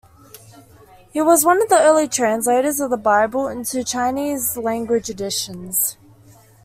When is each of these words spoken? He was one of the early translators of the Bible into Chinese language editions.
He 1.13 1.21
was 1.21 1.45
one 1.45 1.61
of 1.61 1.69
the 1.69 1.79
early 1.79 2.07
translators 2.07 2.79
of 2.79 2.89
the 2.89 2.97
Bible 2.97 3.47
into 3.47 3.83
Chinese 3.83 4.57
language 4.57 5.11
editions. 5.11 5.95